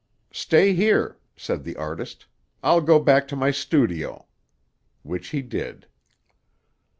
"Stay 0.33 0.73
here," 0.73 1.19
said 1.35 1.63
the 1.63 1.75
artist. 1.75 2.25
"I'll 2.63 2.81
go 2.81 2.99
back 2.99 3.27
to 3.27 3.35
my 3.35 3.51
studio." 3.51 4.25
Which 5.03 5.27
he 5.27 5.43
did. 5.43 5.85